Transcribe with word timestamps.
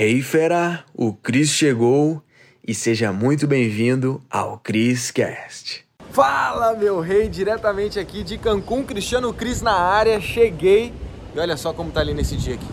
Hey 0.00 0.22
fera, 0.22 0.84
o 0.94 1.12
Cris 1.12 1.50
chegou 1.50 2.22
e 2.64 2.72
seja 2.72 3.12
muito 3.12 3.48
bem-vindo 3.48 4.22
ao 4.30 4.56
Cris 4.56 5.10
Cast. 5.10 5.84
Fala 6.12 6.72
meu 6.74 7.00
rei, 7.00 7.28
diretamente 7.28 7.98
aqui 7.98 8.22
de 8.22 8.38
Cancún, 8.38 8.84
Cristiano 8.84 9.34
Cris 9.34 9.60
na 9.60 9.72
área, 9.72 10.20
cheguei 10.20 10.94
e 11.34 11.40
olha 11.40 11.56
só 11.56 11.72
como 11.72 11.90
tá 11.90 11.98
ali 11.98 12.14
nesse 12.14 12.36
dia 12.36 12.54
aqui. 12.54 12.68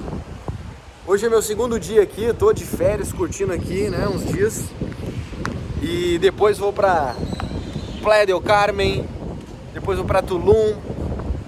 Hoje 1.07 1.25
é 1.25 1.29
meu 1.31 1.41
segundo 1.41 1.79
dia 1.79 2.03
aqui, 2.03 2.31
tô 2.31 2.53
de 2.53 2.63
férias 2.63 3.11
curtindo 3.11 3.54
aqui, 3.54 3.89
né, 3.89 4.07
uns 4.07 4.23
dias. 4.32 4.66
E 5.82 6.20
depois 6.20 6.60
vou 6.60 6.71
pra 6.71 7.16
Playa 8.04 8.28
del 8.28 8.39
Carmen, 8.39 9.04
depois 9.73 9.98
vou 9.98 10.05
pra 10.05 10.21
Tulum, 10.21 10.76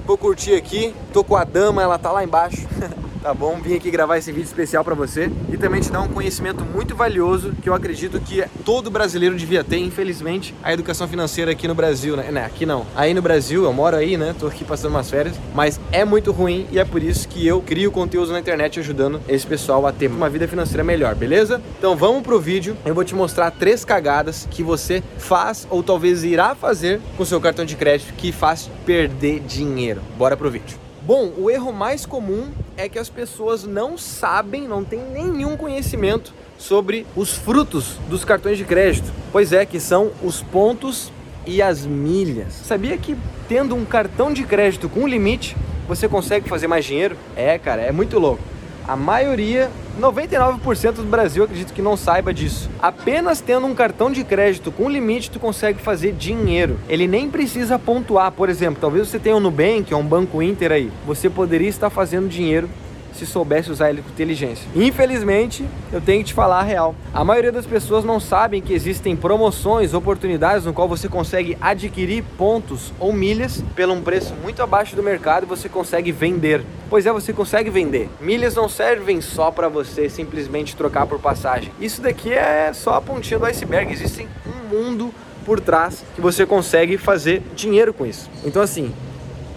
vou 0.08 0.18
curtir 0.18 0.56
aqui. 0.56 0.96
Tô 1.14 1.24
com 1.24 1.36
a 1.36 1.44
dama, 1.44 1.84
ela 1.84 2.00
tá 2.00 2.12
lá 2.12 2.24
embaixo. 2.24 2.68
tá 3.28 3.34
bom? 3.34 3.60
Vim 3.62 3.76
aqui 3.76 3.92
gravar 3.92 4.18
esse 4.18 4.32
vídeo 4.32 4.46
especial 4.46 4.86
para 4.86 4.96
você 4.96 5.30
e 5.52 5.58
também 5.58 5.82
te 5.82 5.92
dar 5.92 6.00
um 6.00 6.08
conhecimento 6.08 6.64
muito 6.64 6.96
valioso 6.96 7.52
que 7.62 7.68
eu 7.68 7.74
acredito 7.74 8.22
que 8.22 8.42
todo 8.64 8.90
brasileiro 8.90 9.36
devia 9.36 9.66
ter, 9.66 9.80
infelizmente, 9.80 10.56
a 10.64 10.72
educação 10.72 11.10
financeira 11.10 11.52
aqui 11.52 11.68
no 11.68 11.76
Brasil, 11.76 12.16
né? 12.16 12.32
né? 12.32 12.46
Aqui 12.46 12.66
não. 12.66 12.86
Aí 12.96 13.14
no 13.14 13.22
Brasil, 13.22 13.66
eu 13.66 13.74
moro 13.74 13.98
aí, 13.98 14.16
né? 14.16 14.34
Tô 14.40 14.48
aqui 14.48 14.64
passando 14.64 14.92
umas 14.92 15.10
férias, 15.10 15.36
mas 15.54 15.78
é 15.92 16.06
muito 16.06 16.32
ruim 16.32 16.68
e 16.72 16.80
é 16.80 16.86
por 16.86 17.04
isso 17.04 17.28
que 17.28 17.46
eu 17.46 17.60
crio 17.60 17.92
conteúdo 17.92 18.32
na 18.32 18.40
internet 18.40 18.80
ajudando 18.80 19.20
esse 19.28 19.46
pessoal 19.46 19.86
a 19.86 19.92
ter 19.92 20.08
uma 20.08 20.30
vida 20.30 20.48
financeira 20.48 20.82
melhor, 20.82 21.14
beleza? 21.14 21.62
Então 21.78 21.98
vamos 21.98 22.24
pro 22.24 22.40
vídeo. 22.40 22.78
Eu 22.86 22.96
vou 22.96 23.04
te 23.04 23.14
mostrar 23.14 23.52
três 23.52 23.84
cagadas 23.84 24.48
que 24.50 24.64
você 24.64 25.04
faz 25.18 25.68
ou 25.70 25.84
talvez 25.84 26.24
irá 26.24 26.56
fazer 26.56 27.02
com 27.18 27.26
seu 27.26 27.42
cartão 27.42 27.66
de 27.66 27.76
crédito 27.76 28.14
que 28.14 28.32
faz 28.32 28.72
perder 28.86 29.42
dinheiro. 29.42 30.02
Bora 30.18 30.38
pro 30.38 30.50
vídeo. 30.50 30.88
Bom, 31.02 31.32
o 31.38 31.50
erro 31.50 31.72
mais 31.72 32.06
comum 32.06 32.52
é 32.78 32.88
que 32.88 33.00
as 33.00 33.10
pessoas 33.10 33.64
não 33.64 33.98
sabem, 33.98 34.68
não 34.68 34.84
têm 34.84 35.02
nenhum 35.02 35.58
conhecimento 35.58 36.32
sobre 36.60 37.06
os 37.16 37.34
frutos 37.34 37.98
dos 38.08 38.24
cartões 38.24 38.58
de 38.58 38.64
crédito. 38.64 39.12
Pois 39.32 39.52
é, 39.52 39.66
que 39.66 39.80
são 39.80 40.12
os 40.24 40.44
pontos 40.44 41.12
e 41.46 41.62
as 41.62 41.86
milhas. 41.86 42.54
Sabia 42.54 42.98
que 42.98 43.18
tendo 43.50 43.76
um 43.76 43.84
cartão 43.84 44.32
de 44.32 44.44
crédito 44.44 44.88
com 44.88 45.08
limite, 45.08 45.58
você 45.88 46.08
consegue 46.08 46.48
fazer 46.48 46.68
mais 46.68 46.86
dinheiro? 46.86 47.18
É, 47.36 47.58
cara, 47.58 47.82
é 47.82 47.92
muito 47.92 48.20
louco. 48.20 48.44
A 48.88 48.96
maioria, 48.96 49.70
99% 50.00 50.94
do 50.94 51.04
Brasil, 51.04 51.44
acredito 51.44 51.74
que 51.74 51.82
não 51.82 51.98
saiba 51.98 52.34
disso. 52.34 52.70
Apenas 52.82 53.42
tendo 53.42 53.68
um 53.68 53.76
cartão 53.76 54.10
de 54.10 54.24
crédito 54.24 54.72
com 54.72 54.90
limite, 54.90 55.30
tu 55.30 55.42
consegue 55.42 55.82
fazer 55.82 56.14
dinheiro. 56.14 56.80
Ele 56.88 57.06
nem 57.06 57.30
precisa 57.30 57.78
pontuar, 57.78 58.32
por 58.32 58.48
exemplo, 58.48 58.80
talvez 58.80 59.10
você 59.10 59.20
tenha 59.20 59.36
um 59.36 59.42
Nubank, 59.42 59.94
um 59.94 60.06
banco 60.06 60.42
Inter 60.42 60.72
aí. 60.72 60.90
Você 61.06 61.30
poderia 61.30 61.68
estar 61.68 61.90
fazendo 61.90 62.30
dinheiro 62.30 62.70
se 63.18 63.26
soubesse 63.26 63.72
usar 63.72 63.90
ele 63.90 64.02
com 64.02 64.10
inteligência. 64.10 64.68
Infelizmente, 64.76 65.66
eu 65.92 66.00
tenho 66.00 66.20
que 66.20 66.28
te 66.28 66.34
falar 66.34 66.60
a 66.60 66.64
real. 66.64 66.96
A 67.14 67.24
maioria 67.24 67.52
das 67.52 67.66
pessoas 67.66 68.04
não 68.04 68.20
sabem 68.20 68.62
que 68.62 68.74
existem 68.74 69.16
promoções, 69.16 69.94
oportunidades 69.94 70.66
no 70.66 70.74
qual 70.74 70.88
você 70.88 71.08
consegue 71.10 71.58
adquirir 71.60 72.24
pontos 72.38 72.94
ou 73.00 73.12
milhas 73.12 73.64
pelo 73.76 73.94
um 73.94 74.02
preço 74.02 74.34
muito 74.36 74.62
abaixo 74.62 74.96
do 74.96 75.04
mercado 75.04 75.44
e 75.44 75.48
você 75.48 75.68
consegue 75.68 76.12
vender. 76.12 76.64
Pois 76.90 77.06
é, 77.06 77.12
você 77.12 77.34
consegue 77.34 77.70
vender. 77.70 78.10
Milhas 78.22 78.56
não 78.56 78.70
servem 78.70 79.20
só 79.22 79.52
para 79.52 79.68
você 79.68 80.10
simplesmente 80.10 80.76
trocar 80.76 81.06
por 81.06 81.20
passagem. 81.20 81.72
Isso 81.80 82.02
daqui 82.02 82.32
é 82.32 82.72
só 82.74 82.96
a 82.96 83.02
pontinha 83.02 83.40
do 83.40 83.46
iceberg. 83.46 83.92
Existem 83.92 84.28
um 84.46 84.76
mundo 84.76 85.14
por 85.46 85.60
trás 85.60 86.04
que 86.14 86.20
você 86.20 86.46
consegue 86.46 86.98
fazer 86.98 87.42
dinheiro 87.56 87.94
com 87.94 88.06
isso. 88.06 88.30
Então 88.44 88.62
assim, 88.62 88.94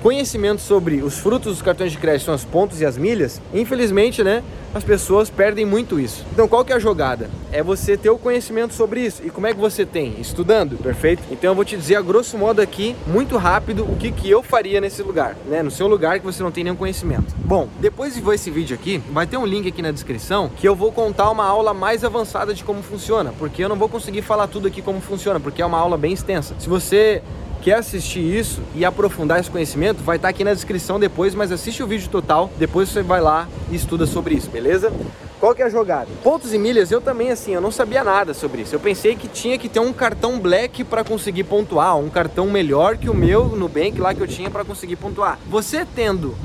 conhecimento 0.00 0.60
sobre 0.60 1.02
os 1.02 1.18
frutos 1.18 1.54
dos 1.54 1.62
cartões 1.62 1.92
de 1.92 1.98
crédito 1.98 2.24
são 2.24 2.34
os 2.34 2.44
pontos 2.44 2.80
e 2.80 2.86
as 2.86 2.96
milhas, 2.96 3.40
infelizmente, 3.52 4.22
né, 4.24 4.42
as 4.74 4.84
pessoas 4.84 5.28
perdem 5.28 5.66
muito 5.66 5.98
isso. 5.98 6.24
Então, 6.32 6.48
qual 6.48 6.64
que 6.64 6.72
é 6.72 6.76
a 6.76 6.78
jogada? 6.78 7.28
É 7.52 7.62
você 7.62 7.96
ter 7.96 8.08
o 8.08 8.16
conhecimento 8.16 8.72
sobre 8.72 9.04
isso. 9.04 9.20
E 9.24 9.30
como 9.30 9.46
é 9.46 9.52
que 9.52 9.58
você 9.58 9.84
tem? 9.84 10.14
Estudando, 10.20 10.76
perfeito? 10.76 11.22
Então, 11.30 11.50
eu 11.50 11.54
vou 11.54 11.64
te 11.64 11.76
dizer 11.76 11.96
a 11.96 12.00
grosso 12.00 12.38
modo 12.38 12.60
aqui, 12.60 12.94
muito 13.06 13.36
rápido, 13.36 13.84
o 13.84 13.96
que, 13.96 14.12
que 14.12 14.30
eu 14.30 14.42
faria 14.42 14.80
nesse 14.80 15.02
lugar, 15.02 15.36
né, 15.46 15.62
no 15.62 15.70
seu 15.70 15.86
lugar 15.86 16.18
que 16.18 16.24
você 16.24 16.42
não 16.42 16.50
tem 16.50 16.64
nenhum 16.64 16.76
conhecimento. 16.76 17.34
Bom, 17.44 17.68
depois 17.80 18.14
de 18.14 18.20
ver 18.20 18.34
esse 18.34 18.50
vídeo 18.50 18.74
aqui, 18.74 19.02
vai 19.10 19.26
ter 19.26 19.36
um 19.36 19.44
link 19.44 19.68
aqui 19.68 19.82
na 19.82 19.90
descrição 19.90 20.50
que 20.56 20.66
eu 20.66 20.74
vou 20.74 20.92
contar 20.92 21.30
uma 21.30 21.44
aula 21.44 21.74
mais 21.74 22.04
avançada 22.04 22.54
de 22.54 22.62
como 22.64 22.82
funciona, 22.82 23.34
porque 23.38 23.62
eu 23.62 23.68
não 23.68 23.76
vou 23.76 23.88
conseguir 23.88 24.22
falar 24.22 24.46
tudo 24.46 24.68
aqui 24.68 24.80
como 24.80 25.00
funciona, 25.00 25.40
porque 25.40 25.60
é 25.60 25.66
uma 25.66 25.78
aula 25.78 25.98
bem 25.98 26.12
extensa. 26.12 26.54
Se 26.58 26.68
você 26.68 27.22
quer 27.60 27.74
assistir 27.74 28.20
isso 28.20 28.62
e 28.74 28.84
aprofundar 28.84 29.38
esse 29.38 29.50
conhecimento, 29.50 30.02
vai 30.02 30.16
estar 30.16 30.28
aqui 30.28 30.42
na 30.42 30.54
descrição 30.54 30.98
depois, 30.98 31.34
mas 31.34 31.52
assiste 31.52 31.82
o 31.82 31.86
vídeo 31.86 32.08
total, 32.08 32.50
depois 32.58 32.88
você 32.88 33.02
vai 33.02 33.20
lá 33.20 33.48
e 33.70 33.76
estuda 33.76 34.06
sobre 34.06 34.34
isso, 34.34 34.50
beleza? 34.50 34.92
Qual 35.38 35.54
que 35.54 35.62
é 35.62 35.64
a 35.64 35.70
jogada? 35.70 36.08
Pontos 36.22 36.52
e 36.52 36.58
milhas, 36.58 36.90
eu 36.90 37.00
também 37.00 37.30
assim, 37.30 37.54
eu 37.54 37.60
não 37.62 37.70
sabia 37.70 38.04
nada 38.04 38.34
sobre 38.34 38.60
isso. 38.60 38.74
Eu 38.74 38.80
pensei 38.80 39.16
que 39.16 39.26
tinha 39.26 39.56
que 39.56 39.70
ter 39.70 39.80
um 39.80 39.90
cartão 39.90 40.38
black 40.38 40.84
para 40.84 41.02
conseguir 41.02 41.44
pontuar, 41.44 41.96
um 41.96 42.10
cartão 42.10 42.46
melhor 42.46 42.98
que 42.98 43.08
o 43.08 43.14
meu 43.14 43.46
no 43.46 43.56
Nubank 43.56 43.98
lá 43.98 44.12
que 44.12 44.20
eu 44.20 44.26
tinha 44.26 44.50
para 44.50 44.66
conseguir 44.66 44.96
pontuar. 44.96 45.38
Você 45.48 45.86
tendo 45.94 46.36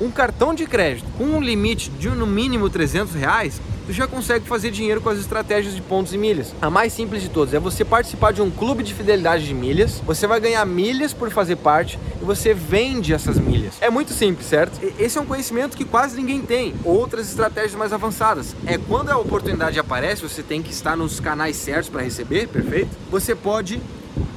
um 0.00 0.08
cartão 0.08 0.54
de 0.54 0.66
crédito 0.66 1.06
com 1.18 1.24
um 1.24 1.40
limite 1.40 1.90
de 1.90 2.08
no 2.10 2.26
mínimo 2.26 2.70
300 2.70 3.14
reais, 3.14 3.60
tu 3.86 3.92
já 3.92 4.06
consegue 4.06 4.46
fazer 4.46 4.70
dinheiro 4.70 5.00
com 5.00 5.08
as 5.08 5.18
estratégias 5.18 5.74
de 5.74 5.82
pontos 5.82 6.12
e 6.12 6.18
milhas. 6.18 6.54
A 6.60 6.70
mais 6.70 6.92
simples 6.92 7.22
de 7.22 7.28
todas 7.28 7.54
é 7.54 7.58
você 7.58 7.84
participar 7.84 8.32
de 8.32 8.42
um 8.42 8.50
clube 8.50 8.82
de 8.82 8.94
fidelidade 8.94 9.46
de 9.46 9.54
milhas, 9.54 10.00
você 10.04 10.26
vai 10.26 10.40
ganhar 10.40 10.64
milhas 10.64 11.12
por 11.12 11.30
fazer 11.30 11.56
parte 11.56 11.98
e 12.20 12.24
você 12.24 12.54
vende 12.54 13.12
essas 13.12 13.38
milhas. 13.38 13.74
É 13.80 13.90
muito 13.90 14.12
simples, 14.12 14.46
certo? 14.46 14.80
Esse 14.98 15.18
é 15.18 15.20
um 15.20 15.26
conhecimento 15.26 15.76
que 15.76 15.84
quase 15.84 16.16
ninguém 16.16 16.42
tem. 16.42 16.74
Outras 16.84 17.28
estratégias 17.28 17.74
mais 17.74 17.92
avançadas 17.92 18.54
é 18.66 18.78
quando 18.78 19.10
a 19.10 19.18
oportunidade 19.18 19.78
aparece, 19.78 20.22
você 20.22 20.42
tem 20.42 20.62
que 20.62 20.70
estar 20.70 20.96
nos 20.96 21.20
canais 21.20 21.56
certos 21.56 21.88
para 21.88 22.02
receber, 22.02 22.48
perfeito? 22.48 22.90
Você 23.10 23.34
pode 23.34 23.80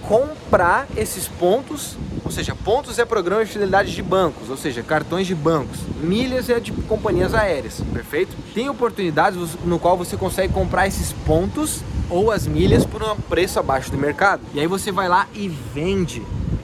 comprar 0.08 0.88
esses 0.96 1.28
pontos, 1.28 1.98
ou 2.28 2.32
seja, 2.32 2.54
pontos 2.54 3.00
é 3.00 3.06
programa 3.06 3.46
de 3.46 3.52
fidelidade 3.52 3.96
de 3.96 4.04
bancos, 4.04 4.50
ou 4.50 4.58
seja, 4.58 4.84
cartões 4.84 5.26
de 5.26 5.34
bancos. 5.34 5.80
Milhas 6.02 6.50
é 6.50 6.60
de 6.60 6.74
companhias 6.74 7.34
aéreas, 7.34 7.82
perfeito? 7.94 8.36
Tem 8.54 8.68
oportunidades 8.68 9.56
no 9.64 9.80
qual 9.80 9.98
você 9.98 10.18
consegue 10.18 10.52
comprar 10.52 10.88
esses 10.88 11.14
pontos 11.14 11.82
ou 12.10 12.30
as 12.30 12.46
milhas 12.46 12.86
por 12.86 13.02
um 13.02 13.16
preço 13.16 13.60
abaixo 13.60 13.90
do 13.92 13.98
mercado. 13.98 14.42
E 14.54 14.60
aí 14.60 14.68
você 14.68 14.92
vai 14.92 15.08
lá 15.08 15.26
e 15.34 15.48
vende 15.48 16.22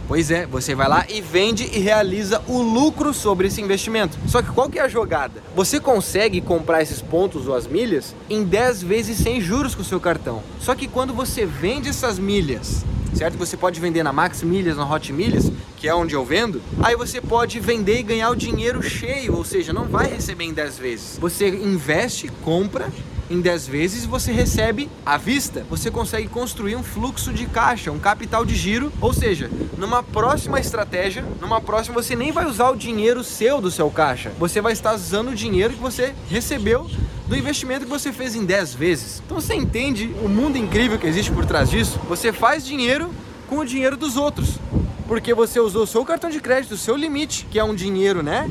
Pois 0.08 0.30
é, 0.32 0.46
você 0.46 0.76
vai 0.76 0.88
lá 0.88 1.06
e 1.10 1.22
vende 1.22 1.64
e 1.64 1.80
realiza 1.80 2.42
o 2.48 2.62
lucro 2.62 3.14
sobre 3.14 3.48
esse 3.48 3.62
investimento. 3.62 4.18
Só 4.28 4.42
que 4.42 4.52
qual 4.52 4.70
que 4.70 4.80
é 4.80 4.82
a 4.82 4.88
jogada? 4.88 5.42
Você 5.56 5.80
consegue 5.80 6.42
comprar 6.42 6.82
esses 6.82 7.02
pontos 7.02 7.48
ou 7.48 7.56
as 7.56 7.68
milhas 7.68 8.16
em 8.30 8.44
10 8.44 8.84
vezes 8.84 9.18
sem 9.18 9.40
juros 9.40 9.76
com 9.76 9.82
o 9.82 9.86
seu 9.86 10.00
cartão. 10.00 10.44
Só 10.60 10.76
que 10.76 10.88
quando 10.88 11.14
você 11.14 11.46
vende 11.46 11.90
essas 11.90 12.20
milhas 12.20 12.84
certo? 13.14 13.38
Você 13.38 13.56
pode 13.56 13.80
vender 13.80 14.04
na 14.04 14.12
Max 14.12 14.44
Milhas, 14.44 14.76
na 14.76 14.92
Hot 14.92 15.14
Milhas, 15.14 15.52
que 15.78 15.88
é 15.88 15.94
onde 15.94 16.16
eu 16.16 16.26
vendo. 16.26 16.62
Aí 16.82 16.96
você 16.96 17.22
pode 17.22 17.60
vender 17.60 18.00
e 18.00 18.04
ganhar 18.04 18.30
o 18.30 18.36
dinheiro 18.36 18.82
cheio, 18.82 19.36
ou 19.36 19.44
seja, 19.44 19.72
não 19.72 19.86
vai 19.86 20.08
receber 20.08 20.46
em 20.46 20.54
10 20.54 20.78
vezes. 20.78 21.18
Você 21.20 21.48
investe, 21.48 22.28
compra 22.44 22.92
em 23.34 23.42
10 23.42 23.68
vezes 23.68 24.06
você 24.06 24.32
recebe 24.32 24.90
à 25.04 25.18
vista. 25.18 25.66
Você 25.70 25.90
consegue 25.90 26.28
construir 26.28 26.76
um 26.76 26.84
fluxo 26.84 27.34
de 27.34 27.48
caixa, 27.48 27.92
um 27.92 27.98
capital 27.98 28.46
de 28.46 28.56
giro, 28.56 28.94
ou 29.02 29.12
seja, 29.12 29.50
numa 29.78 30.04
próxima 30.04 30.60
estratégia, 30.60 31.26
numa 31.42 31.60
próxima 31.60 32.02
você 32.02 32.16
nem 32.16 32.32
vai 32.32 32.46
usar 32.46 32.70
o 32.70 32.76
dinheiro 32.76 33.24
seu 33.24 33.60
do 33.60 33.72
seu 33.72 33.90
caixa. 33.90 34.32
Você 34.38 34.62
vai 34.62 34.74
estar 34.74 34.94
usando 34.94 35.32
o 35.32 35.36
dinheiro 35.36 35.74
que 35.74 35.80
você 35.80 36.14
recebeu 36.30 36.88
do 37.28 37.36
investimento 37.36 37.86
que 37.86 37.92
você 37.92 38.14
fez 38.14 38.36
em 38.36 38.46
10 38.46 38.76
vezes. 38.76 39.22
Então 39.26 39.42
você 39.42 39.56
entende 39.56 40.14
o 40.24 40.30
mundo 40.30 40.58
incrível 40.58 41.00
que 41.00 41.08
existe 41.08 41.32
por 41.32 41.46
trás 41.46 41.70
disso? 41.70 42.00
Você 42.08 42.32
faz 42.32 42.64
dinheiro 42.64 43.10
com 43.50 43.58
o 43.58 43.66
dinheiro 43.66 43.98
dos 43.98 44.16
outros. 44.16 44.60
Porque 45.08 45.34
você 45.34 45.60
usou 45.60 45.84
o 45.84 45.88
seu 45.88 46.06
cartão 46.06 46.30
de 46.30 46.40
crédito, 46.40 46.74
o 46.74 46.78
seu 46.78 46.96
limite, 46.96 47.46
que 47.50 47.60
é 47.60 47.64
um 47.64 47.76
dinheiro, 47.76 48.22
né? 48.24 48.50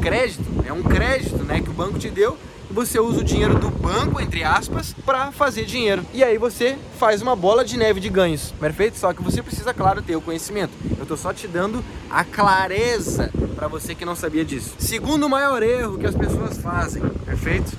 Crédito, 0.00 0.44
é 0.66 0.72
um 0.72 0.82
crédito, 0.82 1.42
né, 1.44 1.60
que 1.60 1.70
o 1.70 1.72
banco 1.72 1.98
te 1.98 2.08
deu 2.08 2.36
você 2.78 3.00
usa 3.00 3.22
o 3.22 3.24
dinheiro 3.24 3.58
do 3.58 3.70
banco, 3.70 4.20
entre 4.20 4.44
aspas, 4.44 4.94
para 5.04 5.32
fazer 5.32 5.64
dinheiro. 5.64 6.06
E 6.14 6.22
aí 6.22 6.38
você 6.38 6.78
faz 6.96 7.20
uma 7.20 7.34
bola 7.34 7.64
de 7.64 7.76
neve 7.76 7.98
de 7.98 8.08
ganhos, 8.08 8.52
perfeito? 8.60 8.96
Só 8.96 9.12
que 9.12 9.20
você 9.20 9.42
precisa, 9.42 9.74
claro, 9.74 10.00
ter 10.00 10.14
o 10.14 10.20
conhecimento. 10.20 10.70
Eu 10.96 11.04
tô 11.04 11.16
só 11.16 11.32
te 11.32 11.48
dando 11.48 11.84
a 12.08 12.22
clareza 12.22 13.32
para 13.56 13.66
você 13.66 13.96
que 13.96 14.04
não 14.04 14.14
sabia 14.14 14.44
disso. 14.44 14.74
Segundo 14.78 15.28
maior 15.28 15.60
erro 15.60 15.98
que 15.98 16.06
as 16.06 16.14
pessoas 16.14 16.58
fazem, 16.58 17.02
perfeito? 17.24 17.76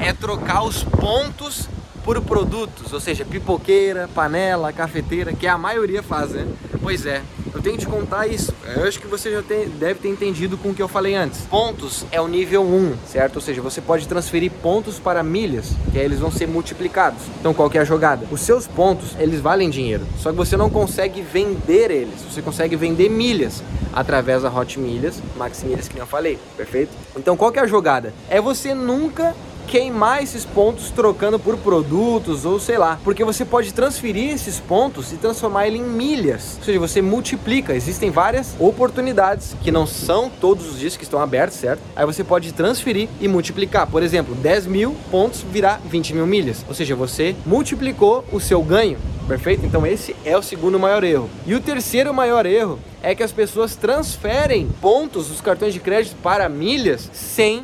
É 0.00 0.12
trocar 0.12 0.62
os 0.62 0.84
pontos 0.84 1.68
por 2.04 2.20
produtos, 2.20 2.92
ou 2.92 3.00
seja, 3.00 3.24
pipoqueira, 3.24 4.08
panela, 4.14 4.72
cafeteira, 4.72 5.32
que 5.32 5.48
a 5.48 5.58
maioria 5.58 6.00
faz, 6.00 6.30
né? 6.30 6.46
Pois 6.80 7.04
é, 7.06 7.22
eu 7.54 7.62
tenho 7.62 7.76
que 7.76 7.84
te 7.84 7.86
contar 7.86 8.26
isso. 8.26 8.52
Eu 8.76 8.84
acho 8.84 9.00
que 9.00 9.06
você 9.06 9.30
já 9.30 9.42
tem, 9.42 9.68
deve 9.68 10.00
ter 10.00 10.08
entendido 10.08 10.56
com 10.56 10.70
o 10.70 10.74
que 10.74 10.82
eu 10.82 10.88
falei 10.88 11.14
antes. 11.14 11.40
Pontos 11.42 12.04
é 12.10 12.20
o 12.20 12.28
nível 12.28 12.62
1, 12.62 12.96
certo? 13.06 13.36
Ou 13.36 13.42
seja, 13.42 13.60
você 13.60 13.80
pode 13.80 14.06
transferir 14.06 14.50
pontos 14.62 14.98
para 14.98 15.22
milhas, 15.22 15.72
que 15.92 15.98
aí 15.98 16.04
eles 16.04 16.20
vão 16.20 16.30
ser 16.30 16.46
multiplicados. 16.46 17.22
Então 17.40 17.54
qual 17.54 17.70
que 17.70 17.78
é 17.78 17.80
a 17.80 17.84
jogada? 17.84 18.26
Os 18.30 18.40
seus 18.40 18.66
pontos, 18.66 19.16
eles 19.18 19.40
valem 19.40 19.70
dinheiro, 19.70 20.06
só 20.18 20.30
que 20.30 20.36
você 20.36 20.56
não 20.56 20.70
consegue 20.70 21.22
vender 21.22 21.90
eles. 21.90 22.22
Você 22.22 22.42
consegue 22.42 22.76
vender 22.76 23.08
milhas 23.08 23.62
através 23.92 24.42
da 24.42 24.50
Hot 24.50 24.78
Milhas, 24.78 25.22
Max 25.36 25.62
Milhas, 25.62 25.88
que 25.88 25.98
eu 25.98 26.06
falei, 26.06 26.38
perfeito? 26.56 26.92
Então 27.16 27.36
qual 27.36 27.50
que 27.50 27.58
é 27.58 27.62
a 27.62 27.66
jogada? 27.66 28.12
É 28.28 28.40
você 28.40 28.74
nunca 28.74 29.34
queimar 29.68 30.22
esses 30.22 30.44
pontos 30.44 30.90
trocando 30.90 31.38
por 31.38 31.58
produtos 31.58 32.46
ou 32.46 32.58
sei 32.58 32.78
lá, 32.78 32.98
porque 33.04 33.22
você 33.22 33.44
pode 33.44 33.72
transferir 33.74 34.30
esses 34.30 34.58
pontos 34.58 35.12
e 35.12 35.16
transformar 35.16 35.66
ele 35.66 35.78
em 35.78 35.84
milhas. 35.84 36.56
Ou 36.58 36.64
seja, 36.64 36.80
você 36.80 37.02
multiplica. 37.02 37.74
Existem 37.74 38.10
várias 38.10 38.56
oportunidades 38.58 39.54
que 39.62 39.70
não 39.70 39.86
são 39.86 40.30
todos 40.30 40.66
os 40.66 40.78
dias 40.78 40.96
que 40.96 41.04
estão 41.04 41.20
abertos, 41.20 41.58
certo? 41.58 41.82
Aí 41.94 42.06
você 42.06 42.24
pode 42.24 42.52
transferir 42.52 43.08
e 43.20 43.28
multiplicar. 43.28 43.86
Por 43.86 44.02
exemplo, 44.02 44.34
10 44.34 44.66
mil 44.66 44.96
pontos 45.10 45.42
virar 45.42 45.80
20 45.84 46.14
mil 46.14 46.26
milhas. 46.26 46.64
Ou 46.66 46.74
seja, 46.74 46.96
você 46.96 47.36
multiplicou 47.44 48.24
o 48.32 48.40
seu 48.40 48.62
ganho. 48.62 48.98
Perfeito? 49.28 49.66
Então 49.66 49.86
esse 49.86 50.16
é 50.24 50.36
o 50.38 50.42
segundo 50.42 50.78
maior 50.78 51.04
erro. 51.04 51.28
E 51.46 51.54
o 51.54 51.60
terceiro 51.60 52.14
maior 52.14 52.46
erro 52.46 52.78
é 53.02 53.14
que 53.14 53.22
as 53.22 53.30
pessoas 53.30 53.76
transferem 53.76 54.68
pontos 54.80 55.28
dos 55.28 55.42
cartões 55.42 55.74
de 55.74 55.80
crédito 55.80 56.16
para 56.22 56.48
milhas 56.48 57.10
sem 57.12 57.62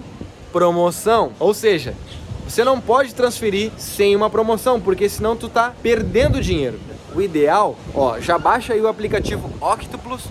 promoção. 0.54 1.32
Ou 1.40 1.52
seja, 1.52 1.96
você 2.46 2.62
não 2.62 2.80
pode 2.80 3.12
transferir 3.12 3.72
sem 3.76 4.14
uma 4.14 4.30
promoção, 4.30 4.80
porque 4.80 5.08
senão 5.08 5.34
tu 5.34 5.48
tá 5.48 5.74
perdendo 5.82 6.40
dinheiro. 6.40 6.78
O 7.12 7.20
ideal, 7.20 7.76
ó, 7.92 8.20
já 8.20 8.38
baixa 8.38 8.72
aí 8.72 8.80
o 8.80 8.86
aplicativo 8.86 9.50
Octopus 9.60 10.22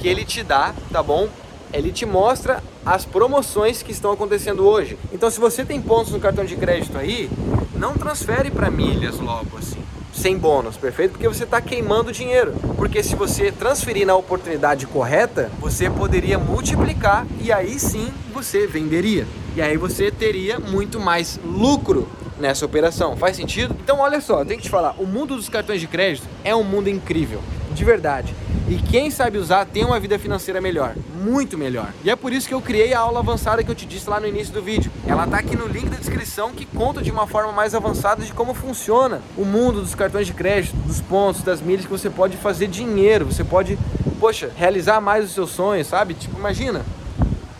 que 0.00 0.08
ele 0.08 0.24
te 0.24 0.42
dá, 0.42 0.74
tá 0.92 1.00
bom? 1.00 1.28
Ele 1.72 1.92
te 1.92 2.04
mostra 2.04 2.60
as 2.84 3.04
promoções 3.04 3.80
que 3.80 3.92
estão 3.92 4.10
acontecendo 4.10 4.66
hoje. 4.66 4.98
Então, 5.12 5.30
se 5.30 5.38
você 5.38 5.64
tem 5.64 5.80
pontos 5.80 6.12
no 6.12 6.18
cartão 6.18 6.44
de 6.44 6.56
crédito 6.56 6.98
aí, 6.98 7.30
não 7.74 7.94
transfere 7.94 8.50
para 8.50 8.70
milhas 8.70 9.20
logo 9.20 9.58
assim 9.58 9.82
sem 10.18 10.36
bônus, 10.36 10.76
perfeito? 10.76 11.12
Porque 11.12 11.28
você 11.28 11.44
está 11.44 11.60
queimando 11.60 12.12
dinheiro. 12.12 12.54
Porque 12.76 13.02
se 13.02 13.14
você 13.14 13.50
transferir 13.50 14.06
na 14.06 14.14
oportunidade 14.14 14.86
correta, 14.86 15.50
você 15.58 15.88
poderia 15.88 16.38
multiplicar 16.38 17.26
e 17.40 17.52
aí 17.52 17.78
sim 17.78 18.12
você 18.32 18.66
venderia. 18.66 19.26
E 19.56 19.62
aí 19.62 19.76
você 19.76 20.10
teria 20.10 20.58
muito 20.58 21.00
mais 21.00 21.40
lucro 21.44 22.08
nessa 22.38 22.66
operação. 22.66 23.16
Faz 23.16 23.36
sentido? 23.36 23.74
Então 23.82 24.00
olha 24.00 24.20
só, 24.20 24.44
tem 24.44 24.56
que 24.56 24.64
te 24.64 24.70
falar, 24.70 24.94
o 24.98 25.06
mundo 25.06 25.36
dos 25.36 25.48
cartões 25.48 25.80
de 25.80 25.86
crédito 25.86 26.26
é 26.44 26.54
um 26.54 26.64
mundo 26.64 26.88
incrível, 26.88 27.40
de 27.72 27.84
verdade. 27.84 28.34
E 28.68 28.76
quem 28.76 29.10
sabe 29.10 29.38
usar 29.38 29.64
tem 29.64 29.82
uma 29.82 29.98
vida 29.98 30.18
financeira 30.18 30.60
melhor, 30.60 30.94
muito 31.24 31.56
melhor. 31.56 31.90
E 32.04 32.10
é 32.10 32.14
por 32.14 32.34
isso 32.34 32.46
que 32.46 32.52
eu 32.52 32.60
criei 32.60 32.92
a 32.92 33.00
aula 33.00 33.20
avançada 33.20 33.64
que 33.64 33.70
eu 33.70 33.74
te 33.74 33.86
disse 33.86 34.10
lá 34.10 34.20
no 34.20 34.26
início 34.26 34.52
do 34.52 34.60
vídeo. 34.60 34.92
Ela 35.06 35.26
tá 35.26 35.38
aqui 35.38 35.56
no 35.56 35.66
link 35.66 35.88
da 35.88 35.96
descrição 35.96 36.50
que 36.50 36.66
conta 36.66 37.00
de 37.00 37.10
uma 37.10 37.26
forma 37.26 37.50
mais 37.50 37.74
avançada 37.74 38.22
de 38.22 38.30
como 38.30 38.52
funciona 38.52 39.22
o 39.38 39.44
mundo 39.46 39.80
dos 39.80 39.94
cartões 39.94 40.26
de 40.26 40.34
crédito, 40.34 40.76
dos 40.76 41.00
pontos, 41.00 41.40
das 41.42 41.62
milhas 41.62 41.86
que 41.86 41.90
você 41.90 42.10
pode 42.10 42.36
fazer 42.36 42.66
dinheiro, 42.66 43.24
você 43.24 43.42
pode, 43.42 43.78
poxa, 44.20 44.50
realizar 44.54 45.00
mais 45.00 45.24
os 45.24 45.30
seus 45.32 45.48
sonhos, 45.48 45.86
sabe? 45.86 46.12
Tipo, 46.12 46.38
imagina, 46.38 46.84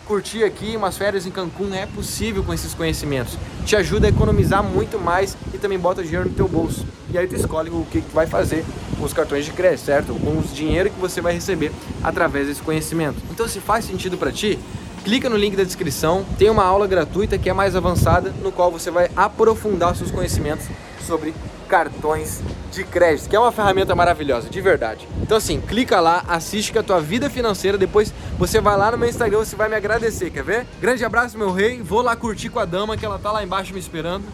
curtir 0.05 0.43
aqui 0.43 0.77
umas 0.77 0.95
férias 0.95 1.25
em 1.25 1.31
Cancún 1.31 1.73
é 1.73 1.87
possível 1.87 2.43
com 2.43 2.53
esses 2.53 2.75
conhecimentos. 2.75 3.35
Te 3.65 3.75
ajuda 3.75 4.05
a 4.05 4.09
economizar 4.11 4.63
muito 4.63 4.99
mais 4.99 5.35
e 5.55 5.57
também 5.57 5.79
bota 5.79 6.03
dinheiro 6.03 6.29
no 6.29 6.35
teu 6.35 6.47
bolso. 6.47 6.85
E 7.11 7.17
aí 7.17 7.25
tu 7.25 7.35
escolhe 7.35 7.71
o 7.71 7.83
que 7.91 7.99
tu 7.99 8.13
vai 8.13 8.27
fazer 8.27 8.63
com 8.99 9.05
os 9.05 9.13
cartões 9.13 9.45
de 9.45 9.51
crédito, 9.51 9.85
certo? 9.85 10.13
Com 10.13 10.37
o 10.37 10.43
dinheiro 10.43 10.89
que 10.89 10.99
você 10.99 11.21
vai 11.21 11.33
receber 11.33 11.71
através 12.03 12.47
desse 12.47 12.61
conhecimento. 12.61 13.17
Então, 13.31 13.47
se 13.47 13.59
faz 13.59 13.85
sentido 13.85 14.17
para 14.17 14.31
ti, 14.31 14.59
clica 15.03 15.29
no 15.29 15.37
link 15.37 15.55
da 15.55 15.63
descrição, 15.63 16.25
tem 16.37 16.49
uma 16.49 16.63
aula 16.63 16.85
gratuita 16.85 17.37
que 17.37 17.49
é 17.49 17.53
mais 17.53 17.75
avançada, 17.75 18.33
no 18.43 18.51
qual 18.51 18.71
você 18.71 18.91
vai 18.91 19.09
aprofundar 19.15 19.95
seus 19.95 20.11
conhecimentos 20.11 20.67
sobre 21.07 21.33
cartões 21.67 22.41
de 22.71 22.83
crédito, 22.83 23.29
que 23.29 23.35
é 23.35 23.39
uma 23.39 23.51
ferramenta 23.51 23.95
maravilhosa, 23.95 24.49
de 24.49 24.59
verdade. 24.59 25.07
Então 25.21 25.37
assim, 25.37 25.61
clica 25.61 25.99
lá, 25.99 26.23
assiste 26.27 26.73
com 26.73 26.79
a 26.79 26.83
tua 26.83 26.99
vida 26.99 27.29
financeira, 27.29 27.77
depois 27.77 28.13
você 28.37 28.59
vai 28.59 28.75
lá 28.75 28.91
no 28.91 28.97
meu 28.97 29.07
Instagram, 29.07 29.39
você 29.39 29.55
vai 29.55 29.69
me 29.69 29.75
agradecer, 29.75 30.31
quer 30.31 30.43
ver? 30.43 30.67
Grande 30.81 31.05
abraço, 31.05 31.37
meu 31.37 31.51
rei, 31.51 31.81
vou 31.81 32.01
lá 32.01 32.15
curtir 32.15 32.49
com 32.49 32.59
a 32.59 32.65
dama, 32.65 32.97
que 32.97 33.05
ela 33.05 33.19
tá 33.19 33.31
lá 33.31 33.43
embaixo 33.43 33.73
me 33.73 33.79
esperando, 33.79 34.25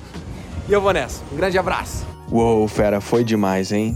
e 0.67 0.73
eu 0.73 0.81
vou 0.81 0.93
nessa. 0.93 1.21
Um 1.31 1.35
grande 1.35 1.57
abraço. 1.57 2.05
Uou, 2.31 2.67
fera, 2.67 2.99
foi 2.99 3.23
demais, 3.23 3.71
hein? 3.71 3.95